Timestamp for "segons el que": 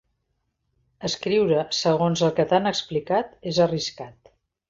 1.81-2.47